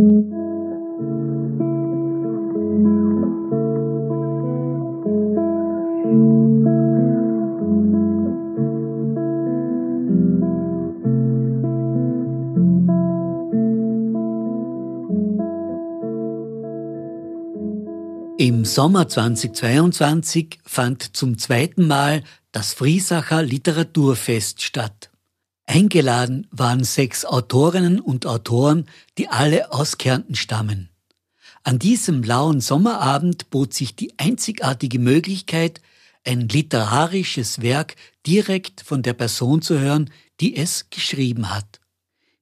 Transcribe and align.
Im 0.00 0.24
Sommer 18.64 19.06
2022 19.06 20.60
fand 20.64 21.14
zum 21.14 21.36
zweiten 21.36 21.86
Mal 21.86 22.22
das 22.52 22.72
Friesacher 22.72 23.42
Literaturfest 23.42 24.62
statt. 24.62 25.09
Eingeladen 25.70 26.48
waren 26.50 26.82
sechs 26.82 27.24
Autorinnen 27.24 28.00
und 28.00 28.26
Autoren, 28.26 28.86
die 29.18 29.28
alle 29.28 29.72
aus 29.72 29.98
Kärnten 29.98 30.34
stammen. 30.34 30.88
An 31.62 31.78
diesem 31.78 32.24
lauen 32.24 32.60
Sommerabend 32.60 33.50
bot 33.50 33.72
sich 33.72 33.94
die 33.94 34.12
einzigartige 34.18 34.98
Möglichkeit, 34.98 35.80
ein 36.26 36.48
literarisches 36.48 37.62
Werk 37.62 37.94
direkt 38.26 38.80
von 38.80 39.02
der 39.02 39.12
Person 39.12 39.62
zu 39.62 39.78
hören, 39.78 40.10
die 40.40 40.56
es 40.56 40.90
geschrieben 40.90 41.54
hat. 41.54 41.80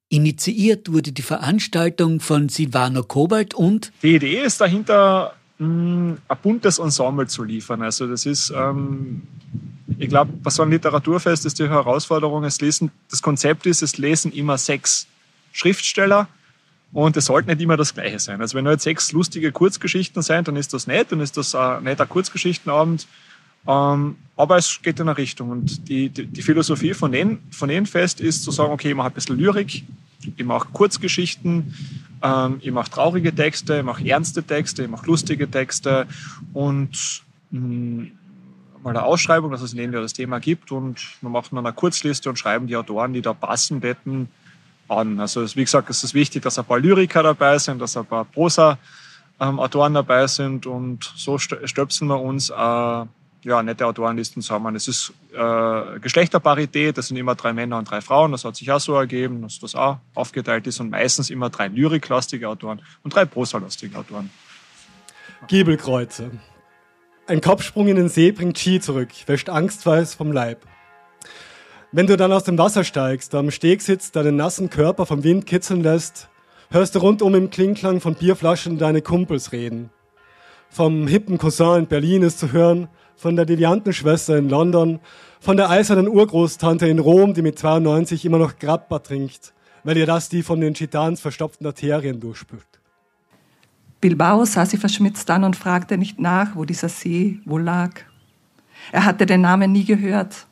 Initiiert 0.09 0.91
wurde 0.91 1.13
die 1.13 1.21
Veranstaltung 1.21 2.21
von 2.21 2.49
Silvano 2.49 3.03
Kobalt 3.03 3.53
und 3.53 3.93
Die 4.03 4.15
Idee 4.15 4.41
ist 4.41 4.59
dahinter, 4.59 5.35
ein 5.61 6.17
buntes 6.43 6.79
Ensemble 6.79 7.27
zu 7.27 7.45
liefern. 7.45 7.83
Also 7.83 8.07
das 8.07 8.25
ist, 8.25 8.55
ähm, 8.57 9.23
ich 9.99 10.09
glaube, 10.09 10.33
bei 10.33 10.51
so 10.51 10.63
einem 10.63 10.73
Literaturfest 10.73 11.45
ist 11.45 11.59
die 11.59 11.69
Herausforderung, 11.69 12.45
es 12.45 12.61
lesen, 12.61 12.91
das 13.11 13.21
Konzept 13.21 13.67
ist, 13.67 13.83
es 13.83 13.99
lesen 13.99 14.33
immer 14.33 14.57
sechs 14.57 15.07
Schriftsteller 15.53 16.29
und 16.93 17.17
es 17.17 17.27
sollte 17.27 17.49
nicht 17.51 17.61
immer 17.61 17.77
das 17.77 17.95
Gleiche 17.95 18.19
sein. 18.19 18.41
Also 18.41 18.57
wenn 18.57 18.65
nur 18.65 18.75
jetzt 18.75 18.85
sechs 18.85 19.13
lustige 19.13 19.51
Kurzgeschichten 19.51 20.23
sind, 20.23 20.49
dann 20.49 20.57
ist 20.57 20.73
das 20.73 20.87
nett, 20.87 21.11
dann 21.11 21.21
ist 21.21 21.37
das 21.37 21.55
ein 21.55 21.83
netter 21.83 22.07
Kurzgeschichtenabend. 22.07 23.07
Ähm, 23.67 24.17
aber 24.37 24.57
es 24.57 24.81
geht 24.83 25.01
in 25.01 25.09
eine 25.09 25.19
Richtung. 25.19 25.51
Und 25.51 25.89
die, 25.89 26.09
die, 26.09 26.27
die 26.27 26.43
Philosophie 26.43 26.95
von 26.95 27.11
den, 27.11 27.41
von 27.51 27.69
den 27.69 27.85
Fest 27.85 28.21
ist 28.21 28.45
zu 28.45 28.51
sagen, 28.51 28.73
okay, 28.73 28.91
ich 28.91 28.95
mache 28.95 29.09
ein 29.09 29.15
bisschen 29.15 29.37
Lyrik, 29.37 29.85
ich 30.37 30.45
mache 30.45 30.69
Kurzgeschichten, 30.73 31.75
ähm, 32.23 32.59
ich 32.61 32.71
mache 32.71 32.91
traurige 32.91 33.35
Texte, 33.35 33.79
ich 33.79 33.85
mache 33.85 34.09
ernste 34.09 34.43
Texte, 34.43 34.85
ich 34.85 34.89
mache 34.89 35.07
lustige 35.07 35.51
Texte 35.51 36.07
und 36.55 37.23
mm, 37.51 38.05
mal 38.83 38.91
eine 38.91 39.05
Ausschreibung, 39.05 39.51
dass 39.51 39.63
es 39.63 39.73
in 39.73 39.79
dem 39.79 39.93
das 39.93 40.13
Thema 40.13 40.41
gibt 40.41 40.73
und 40.73 41.01
wir 41.21 41.31
machen 41.31 41.57
dann 41.57 41.67
eine 41.67 41.75
Kurzliste 41.75 42.29
und 42.29 42.39
schreiben 42.39 42.67
die 42.67 42.77
Autoren, 42.77 43.13
die 43.13 43.23
da 43.23 43.33
passen, 43.33 43.81
betten 43.81 44.29
an. 44.89 45.21
Also 45.21 45.45
wie 45.57 45.65
gesagt, 45.65 45.91
es 45.91 46.05
ist 46.05 46.15
wichtig, 46.15 46.43
dass 46.43 46.59
ein 46.59 46.65
paar 46.65 46.79
Lyriker 46.79 47.23
dabei 47.23 47.59
sind, 47.59 47.81
dass 47.81 47.97
ein 47.97 48.07
paar 48.07 48.25
Prosa-Autoren 48.25 49.95
dabei 49.95 50.27
sind 50.27 50.67
und 50.67 51.05
so 51.17 51.39
stöpseln 51.39 52.09
wir 52.09 52.21
uns 52.21 52.51
äh, 52.51 52.55
ja, 52.55 53.63
nette 53.63 53.87
Autorenlisten 53.87 54.43
zusammen. 54.43 54.75
Es 54.77 54.89
ist 54.89 55.13
äh, 55.33 56.01
Geschlechterparität, 56.01 56.99
das 56.99 57.09
sind 57.09 57.17
immer 57.17 57.35
drei 57.35 57.53
Männer 57.53 57.79
und 57.79 57.91
drei 57.91 58.01
Frauen, 58.01 58.33
das 58.33 58.45
hat 58.45 58.57
sich 58.57 58.71
auch 58.71 58.81
so 58.81 58.95
ergeben, 58.95 59.43
dass 59.43 59.59
das 59.59 59.75
auch 59.75 59.99
aufgeteilt 60.15 60.67
ist 60.67 60.81
und 60.81 60.91
meistens 60.91 61.31
immer 61.31 61.51
drei 61.51 61.69
lyriklastige 61.69 62.49
Autoren 62.49 62.81
und 63.03 63.15
drei 63.15 63.25
prosalastige 63.25 63.97
Autoren. 63.97 64.31
Giebelkreuze. 65.47 66.31
Ein 67.29 67.43
Kopfsprung 67.43 67.89
in 67.89 67.97
den 67.97 68.09
See 68.09 68.33
bringt 68.33 68.59
Ski 68.59 68.81
zurück, 68.81 69.11
wäscht 69.27 69.51
Angstweiß 69.51 70.15
vom 70.15 70.33
Leib. 70.33 70.63
Wenn 71.93 72.07
du 72.07 72.17
dann 72.17 72.33
aus 72.33 72.45
dem 72.45 72.57
Wasser 72.57 72.85
steigst, 72.85 73.35
am 73.35 73.51
Steg 73.51 73.83
sitzt, 73.83 74.17
deinen 74.17 74.37
nassen 74.37 74.71
Körper 74.71 75.05
vom 75.05 75.23
Wind 75.25 75.45
kitzeln 75.45 75.83
lässt, 75.83 76.31
hörst 76.71 76.95
du 76.95 77.01
rundum 77.01 77.35
im 77.35 77.51
Klingklang 77.51 78.01
von 78.01 78.15
Bierflaschen 78.15 78.79
deine 78.79 79.03
Kumpels 79.03 79.53
reden. 79.53 79.91
Vom 80.71 81.07
hippen 81.07 81.37
Cousin 81.37 81.81
in 81.81 81.87
Berlin 81.87 82.23
ist 82.23 82.39
zu 82.39 82.53
hören, 82.53 82.89
von 83.15 83.37
der 83.37 83.45
Deviantenschwester 83.45 84.39
in 84.39 84.49
London, 84.49 84.99
von 85.39 85.59
der 85.59 85.69
eisernen 85.69 86.09
Urgroßtante 86.09 86.89
in 86.89 86.99
Rom, 86.99 87.35
die 87.35 87.43
mit 87.43 87.59
92 87.59 88.25
immer 88.25 88.39
noch 88.39 88.59
Grappa 88.59 89.01
trinkt, 89.01 89.53
weil 89.85 89.99
ihr 89.99 90.07
das 90.07 90.31
die 90.31 90.43
von 90.43 90.63
den 90.63 90.73
Chitans 90.73 91.21
verstopften 91.21 91.67
Arterien 91.67 92.21
durchspült. 92.21 92.78
Bilbao 94.01 94.45
sah 94.45 94.65
sie 94.65 94.77
verschmitzt 94.77 95.31
an 95.31 95.45
und 95.45 95.57
fragte 95.57 95.99
nicht 95.99 96.21
nach, 96.21 96.55
wo 96.55 96.65
dieser 96.65 96.89
See 96.89 97.41
wohl 97.45 97.63
lag. 97.63 97.91
Er 98.93 99.05
hatte 99.05 99.27
den 99.27 99.41
Namen 99.41 99.73
nie 99.73 99.85
gehört. 99.85 100.47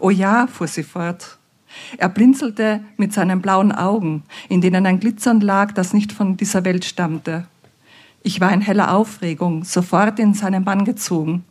Oh 0.00 0.10
ja, 0.10 0.46
fuhr 0.46 0.66
sie 0.66 0.82
fort. 0.82 1.38
Er 1.98 2.08
blinzelte 2.08 2.80
mit 2.96 3.12
seinen 3.12 3.40
blauen 3.40 3.70
Augen, 3.70 4.24
in 4.48 4.60
denen 4.60 4.86
ein 4.86 4.98
Glitzern 4.98 5.40
lag, 5.40 5.72
das 5.72 5.92
nicht 5.92 6.12
von 6.12 6.36
dieser 6.36 6.64
Welt 6.64 6.84
stammte. 6.84 7.46
Ich 8.22 8.40
war 8.40 8.52
in 8.52 8.60
heller 8.60 8.92
Aufregung, 8.92 9.62
sofort 9.62 10.18
in 10.18 10.34
seinen 10.34 10.64
Bann 10.64 10.84
gezogen, 10.84 11.44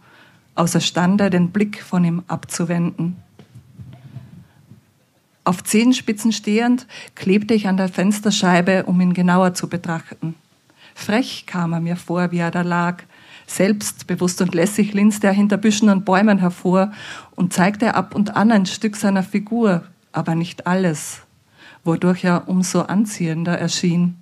außerstande, 0.56 1.29
den 1.29 1.52
Blick 1.52 1.81
von 1.81 2.03
ihm 2.03 2.23
abzuwenden. 2.28 3.17
Auf 5.45 5.63
Zehenspitzen 5.63 6.31
stehend 6.31 6.88
klebte 7.13 7.53
ich 7.53 7.67
an 7.67 7.78
der 7.78 7.88
Fensterscheibe, 7.88 8.85
um 8.85 9.00
ihn 9.00 9.13
genauer 9.13 9.53
zu 9.53 9.69
betrachten. 9.69 10.33
Frech 10.95 11.45
kam 11.45 11.72
er 11.72 11.79
mir 11.79 11.97
vor, 11.97 12.31
wie 12.31 12.39
er 12.39 12.50
da 12.50 12.63
lag. 12.63 13.03
Selbstbewusst 13.45 14.41
und 14.41 14.55
lässig 14.55 14.94
linste 14.94 15.28
er 15.28 15.34
hinter 15.34 15.57
Büschen 15.57 15.89
und 15.89 16.03
Bäumen 16.03 16.39
hervor 16.39 16.91
und 17.35 17.53
zeigte 17.53 17.94
ab 17.94 18.16
und 18.16 18.35
an 18.35 18.51
ein 18.51 18.66
Stück 18.66 18.95
seiner 18.95 19.22
Figur, 19.22 19.84
aber 20.11 20.34
nicht 20.34 20.66
alles, 20.66 21.22
wodurch 21.84 22.23
er 22.23 22.50
umso 22.50 22.81
anziehender 22.81 23.59
erschien. 23.59 24.16